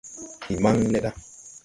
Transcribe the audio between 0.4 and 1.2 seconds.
Ndi maŋn le ɗa.